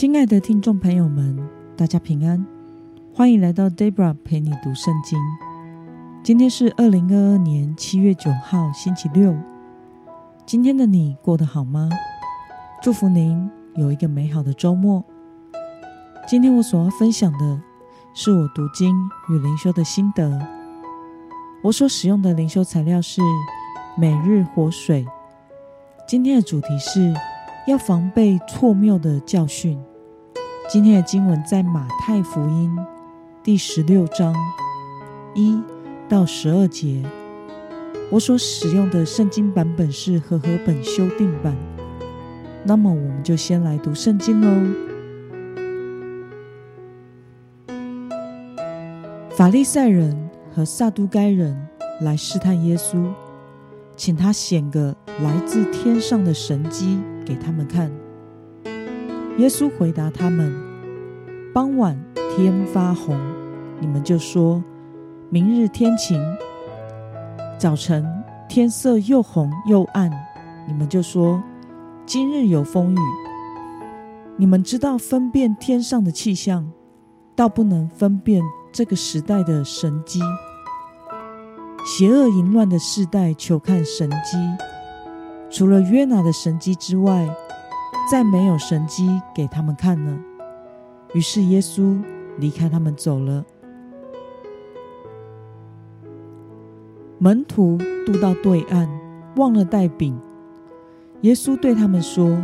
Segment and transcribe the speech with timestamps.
[0.00, 1.36] 亲爱的听众朋友们，
[1.76, 2.46] 大家平安，
[3.12, 5.18] 欢迎来到 Debra 陪你读圣经。
[6.22, 9.36] 今天是二零二二年七月九号，星期六。
[10.46, 11.90] 今天的你过得好吗？
[12.80, 15.02] 祝福您有一个美好的周末。
[16.28, 17.60] 今天我所要分享的
[18.14, 18.94] 是我读经
[19.30, 20.46] 与灵修的心得。
[21.60, 23.20] 我所使用的灵修材料是
[23.96, 25.04] 每日活水。
[26.06, 27.12] 今天的主题是
[27.66, 29.76] 要防备错谬的教训。
[30.70, 32.78] 今天的经文在马太福音
[33.42, 34.34] 第十六章
[35.34, 35.58] 一
[36.10, 37.02] 到十二节。
[38.10, 41.56] 我所使用的圣经版本是和合本修订版。
[42.64, 44.74] 那么，我们就先来读圣经喽。
[49.30, 50.14] 法利赛人
[50.54, 51.66] 和撒都该人
[52.02, 53.06] 来试探耶稣，
[53.96, 57.90] 请他显个来自天上的神迹给他们看。
[59.38, 60.52] 耶稣回答他们
[61.54, 61.96] ：“傍晚
[62.34, 63.16] 天发红，
[63.78, 64.60] 你们就说
[65.30, 66.18] 明日天晴；
[67.56, 68.04] 早晨
[68.48, 70.10] 天色又红又暗，
[70.66, 71.40] 你们就说
[72.04, 72.98] 今日有风雨。
[74.36, 76.68] 你们知道分辨天上的气象，
[77.36, 80.18] 倒不能分辨这个时代的神机。
[81.86, 84.36] 邪恶淫乱的世代求看神机，
[85.48, 87.28] 除了约拿的神机之外。”
[88.10, 90.18] 再没有神迹给他们看了，
[91.12, 92.02] 于是耶稣
[92.38, 93.44] 离开他们走了。
[97.18, 98.88] 门徒渡到对岸，
[99.36, 100.18] 忘了带饼。
[101.22, 102.40] 耶稣对他们说：“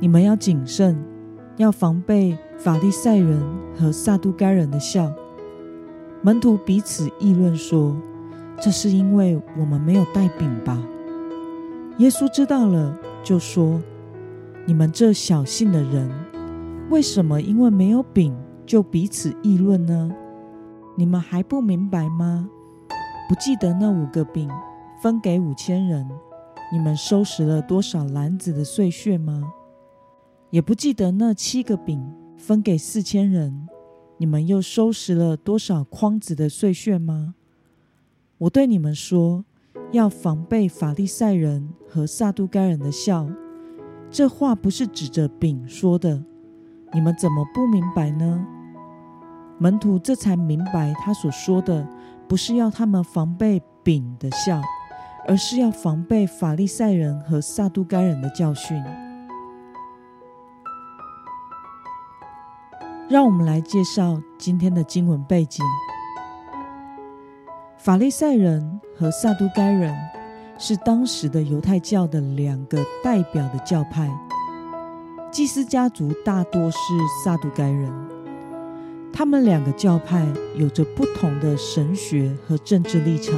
[0.00, 0.96] 你们要谨慎，
[1.56, 3.42] 要防备法利赛人
[3.76, 5.12] 和撒都该人的笑。”
[6.22, 7.96] 门徒彼此议论说
[8.58, 10.80] ：“这是因为我们没有带饼吧？”
[11.98, 13.82] 耶稣知道了，就说。
[14.66, 16.10] 你们这小信的人，
[16.90, 18.34] 为什么因为没有饼
[18.64, 20.10] 就彼此议论呢？
[20.96, 22.48] 你们还不明白吗？
[23.28, 24.48] 不记得那五个饼
[25.02, 26.08] 分给五千人，
[26.72, 29.52] 你们收拾了多少篮子的碎屑吗？
[30.48, 32.02] 也不记得那七个饼
[32.38, 33.68] 分给四千人，
[34.16, 37.34] 你们又收拾了多少筐子的碎屑吗？
[38.38, 39.44] 我对你们说，
[39.92, 43.28] 要防备法利赛人和撒都该人的笑。
[44.14, 46.22] 这话不是指着饼说的，
[46.92, 48.46] 你们怎么不明白呢？
[49.58, 51.84] 门徒这才明白，他所说的
[52.28, 54.62] 不是要他们防备饼的笑，
[55.26, 58.80] 而是要防备法利赛人和撒都该人的教训。
[63.08, 65.64] 让我们来介绍今天的经文背景：
[67.76, 69.92] 法利赛人和撒都该人。
[70.58, 74.10] 是当时的犹太教的两个代表的教派，
[75.30, 76.76] 祭司家族大多是
[77.24, 77.92] 撒都该人。
[79.12, 80.26] 他们两个教派
[80.56, 83.34] 有着不同的神学和政治立场，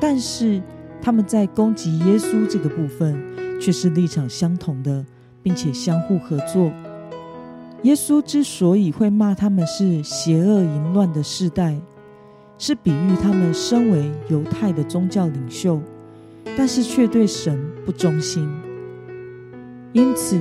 [0.00, 0.62] 但是
[1.00, 3.20] 他们在攻击耶稣这个部分
[3.60, 5.04] 却是立场相同的，
[5.42, 6.70] 并且相互合作。
[7.82, 11.76] 耶稣之所以会骂他们是邪恶淫乱的世代。
[12.66, 15.78] 是比喻他们身为犹太的宗教领袖，
[16.56, 18.48] 但是却对神不忠心，
[19.92, 20.40] 因此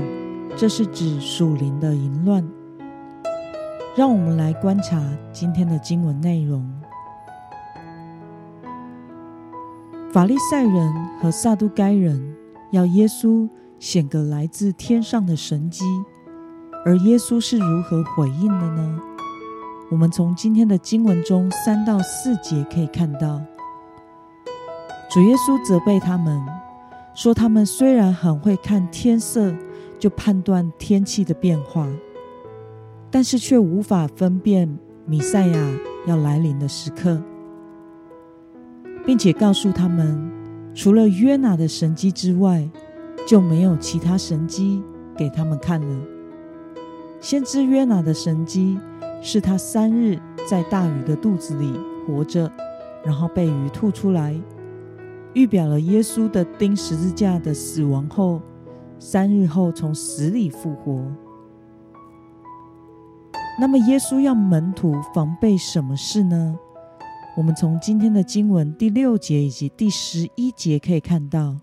[0.56, 2.42] 这是指属灵的淫乱。
[3.98, 5.04] 让我们来观察
[5.34, 6.66] 今天的经文内容：
[10.14, 12.38] 法利赛人和撒都该人
[12.72, 15.84] 要耶稣显个来自天上的神迹，
[16.86, 19.00] 而耶稣是如何回应的呢？
[19.94, 23.40] 我们从今天的经文中三到四节可以看到，
[25.08, 26.44] 主耶稣责备他们，
[27.14, 29.54] 说他们虽然很会看天色，
[30.00, 31.88] 就判断天气的变化，
[33.12, 35.72] 但是却无法分辨弥赛亚
[36.08, 37.22] 要来临的时刻，
[39.06, 40.20] 并且告诉他们，
[40.74, 42.68] 除了约拿的神迹之外，
[43.28, 44.82] 就没有其他神迹
[45.16, 46.02] 给他们看了。
[47.22, 48.80] 先知约拿的神迹。
[49.26, 51.74] 是他三日在大鱼的肚子里
[52.06, 52.52] 活着，
[53.06, 54.36] 然后被鱼吐出来，
[55.34, 58.42] 预表了耶稣的钉十字架的死亡后，
[59.00, 61.02] 三日后从死里复活。
[63.58, 66.60] 那么，耶稣要门徒防备什么事呢？
[67.38, 71.56] 我们从今天的经文第六节以及第十一节可以看到，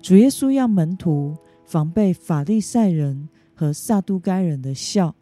[0.00, 5.16] 主耶稣要门徒防备法利赛人和撒都该人的笑。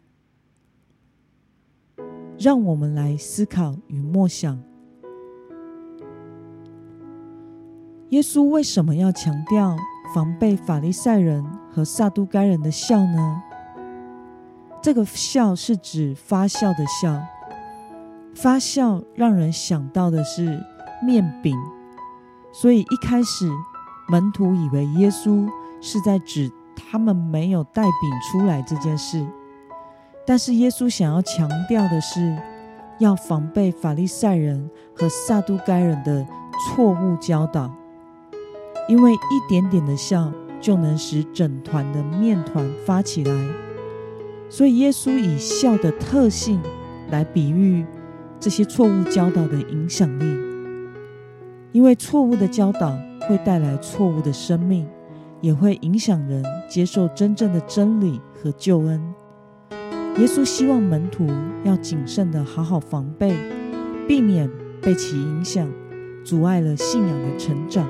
[2.37, 4.61] 让我们来思考与默想：
[8.09, 9.77] 耶稣为什么要强调
[10.13, 13.41] 防备法利赛人和撒都该人的笑呢？
[14.81, 17.21] 这个笑是指发酵的笑，
[18.35, 20.61] 发酵让人想到的是
[21.01, 21.57] 面饼，
[22.51, 23.49] 所以一开始
[24.09, 25.47] 门徒以为耶稣
[25.79, 27.91] 是在指他们没有带饼
[28.29, 29.25] 出来这件事。
[30.25, 32.35] 但是耶稣想要强调的是，
[32.99, 36.25] 要防备法利赛人和撒都该人的
[36.65, 37.69] 错误教导，
[38.87, 40.31] 因为一点点的笑
[40.61, 43.33] 就能使整团的面团发起来，
[44.49, 46.61] 所以耶稣以笑的特性
[47.09, 47.85] 来比喻
[48.39, 50.25] 这些错误教导的影响力，
[51.73, 52.97] 因为错误的教导
[53.27, 54.87] 会带来错误的生命，
[55.41, 59.13] 也会影响人接受真正的真理和救恩。
[60.17, 61.27] 耶稣希望门徒
[61.63, 63.35] 要谨慎的好好防备，
[64.07, 64.47] 避免
[64.79, 65.67] 被其影响，
[66.23, 67.87] 阻碍了信仰的成长。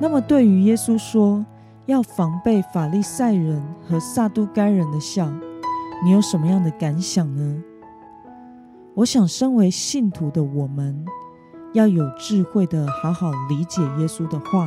[0.00, 1.44] 那么，对于耶稣说
[1.84, 5.30] 要防备法利赛人和撒都该人的笑，
[6.02, 7.62] 你有什么样的感想呢？
[8.94, 11.04] 我想，身为信徒的我们，
[11.74, 14.66] 要有智慧的好好理解耶稣的话。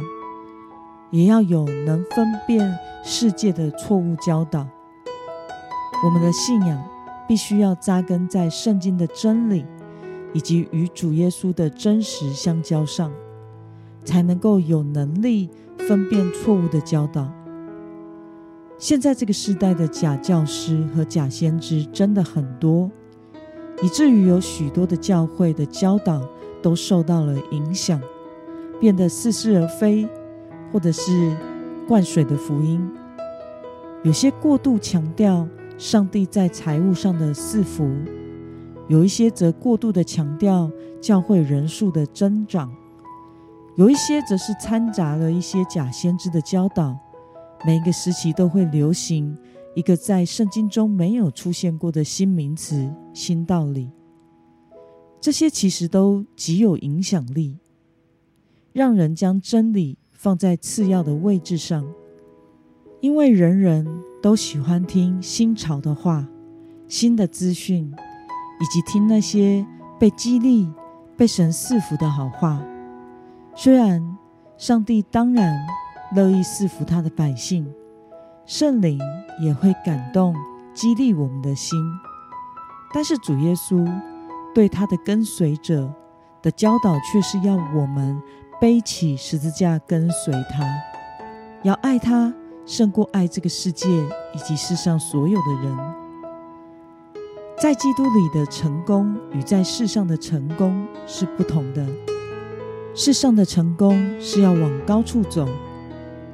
[1.12, 4.68] 也要有能分辨世界的错误教导。
[6.04, 6.82] 我们的信仰
[7.28, 9.66] 必须要扎根在圣经的真理
[10.34, 13.12] 以及与主耶稣的真实相交上，
[14.06, 17.30] 才能够有能力分辨错误的教导。
[18.78, 22.90] 现在这个时代的假教师和假先知真的很多，
[23.82, 26.22] 以至于有许多的教会的教导
[26.62, 28.00] 都受到了影响，
[28.80, 30.08] 变得似是而非。
[30.71, 31.36] 或者是
[31.88, 32.80] 灌水的福音，
[34.04, 37.89] 有些过度强调上帝在财务上的赐福，
[38.88, 40.69] 有一些则过度的强调
[41.01, 42.71] 教会人数的增长，
[43.75, 46.98] 有一些则是掺杂了一些假先知的教导。
[47.66, 49.36] 每一个时期都会流行
[49.75, 53.89] 一个在圣经中没有出现过的新名词、新道理，
[55.19, 57.57] 这些其实都极有影响力，
[58.71, 59.98] 让人将真理。
[60.19, 61.86] 放在次要的位置上，
[63.00, 63.88] 因为人人
[64.21, 66.27] 都喜欢听新潮的话、
[66.89, 67.89] 新的资讯，
[68.60, 69.66] 以及听那些
[69.98, 70.69] 被激励、
[71.16, 72.62] 被神赐福的好话。
[73.56, 74.18] 虽然
[74.57, 75.57] 上帝当然
[76.13, 77.66] 乐意赐福他的百姓，
[78.45, 79.00] 圣灵
[79.42, 80.36] 也会感动、
[80.74, 81.80] 激励我们的心，
[82.94, 83.89] 但是主耶稣
[84.54, 85.89] 对他的跟随者
[86.42, 88.21] 的教导，却是要我们。
[88.60, 90.66] 背起十字架跟随他，
[91.64, 92.34] 要爱他
[92.66, 93.88] 胜过爱这个世界
[94.36, 95.78] 以及世上所有的人。
[97.58, 101.88] 在基督里的成功与在世上的成功是不同的。
[102.94, 105.48] 世上的成功是要往高处走，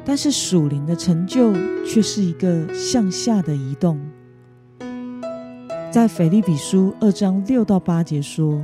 [0.03, 1.53] 但是属灵的成就
[1.85, 3.99] 却是一个向下的移动。
[5.91, 8.59] 在腓立比书二章六到八节说，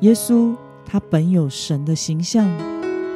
[0.00, 0.54] 耶稣。
[0.86, 2.48] 他本有神的形象，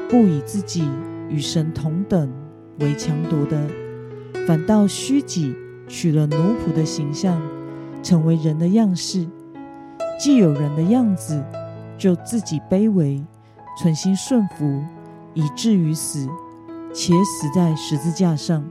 [0.08, 0.88] 不以自己
[1.28, 2.32] 与神同等
[2.80, 3.66] 为强夺的，
[4.46, 5.54] 反倒虚己，
[5.86, 7.40] 取了奴仆的形象，
[8.02, 9.26] 成为人的样式。
[10.18, 11.44] 既有人的样子，
[11.96, 13.24] 就自己卑微，
[13.78, 14.82] 存心顺服，
[15.34, 16.26] 以至于死，
[16.92, 18.64] 且死在十字架上。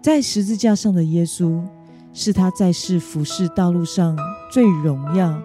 [0.00, 1.62] 在十字架上的耶稣，
[2.14, 4.16] 是他在世服侍道路上
[4.50, 5.38] 最荣耀。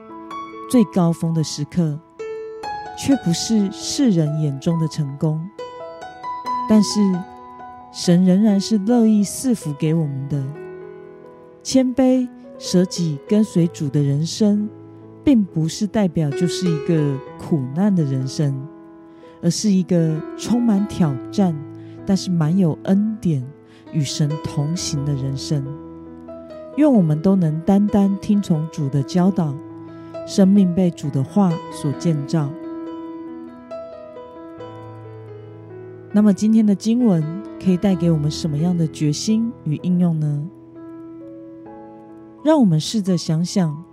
[0.69, 2.00] 最高峰的时刻，
[2.98, 5.39] 却不是世人眼中的成功。
[6.67, 7.00] 但是，
[7.93, 10.43] 神仍然是乐意赐福给我们的。
[11.62, 14.67] 谦卑舍己跟随主的人生，
[15.24, 18.67] 并不是代表就是一个苦难的人生，
[19.41, 21.55] 而是一个充满挑战，
[22.05, 23.45] 但是满有恩典
[23.91, 25.63] 与神同行的人生。
[26.77, 29.55] 愿我们都能单单听从主的教导。
[30.25, 32.50] 生命被主的话所建造。
[36.12, 37.22] 那么，今天的经文
[37.62, 40.50] 可以带给我们什么样的决心与应用呢？
[42.44, 43.84] 让我们试着想想，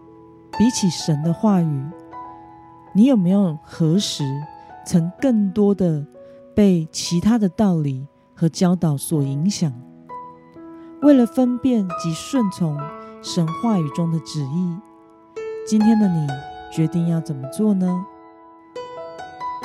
[0.56, 1.84] 比起神的话语，
[2.94, 4.24] 你有没有何时
[4.86, 6.06] 曾更多的
[6.54, 9.72] 被其他的道理和教导所影响？
[11.02, 12.78] 为了分辨及顺从
[13.20, 14.76] 神话语中的旨意。
[15.64, 16.26] 今天的你
[16.72, 18.04] 决定要怎么做呢？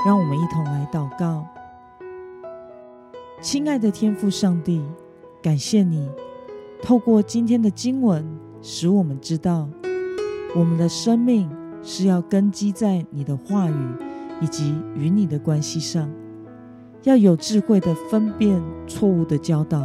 [0.06, 1.44] 让我们一同来祷告。
[3.42, 4.86] 亲爱的天父上帝，
[5.42, 6.08] 感谢你
[6.84, 8.24] 透过今天的经文，
[8.62, 9.68] 使我们知道
[10.56, 11.50] 我们的生命
[11.82, 13.88] 是要根基在你的话语
[14.40, 16.08] 以及与你的关系上，
[17.04, 19.84] 要有智慧的分辨错误的教导，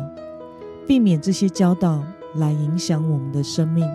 [0.87, 2.05] 避免这些教导
[2.35, 3.89] 来影响我们的生命。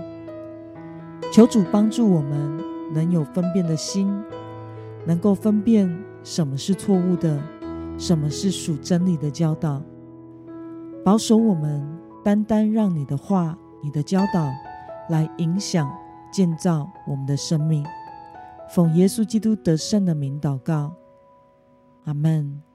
[1.31, 2.59] 求主帮助我们
[2.93, 4.11] 能有分辨的心，
[5.05, 5.87] 能够分辨
[6.23, 7.39] 什么是错误的，
[7.97, 9.81] 什么是属真理的教导，
[11.03, 11.85] 保守我们
[12.23, 14.51] 单单让你的话、你的教导
[15.09, 15.89] 来影响、
[16.31, 17.85] 建造我们的生命。
[18.69, 20.93] 奉耶稣基督得胜的名祷告，
[22.05, 22.66] 阿门。